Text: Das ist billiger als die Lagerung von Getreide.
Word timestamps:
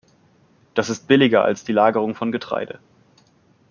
Das 0.73 0.89
ist 0.89 1.07
billiger 1.07 1.43
als 1.45 1.63
die 1.63 1.73
Lagerung 1.73 2.15
von 2.15 2.31
Getreide. 2.31 2.79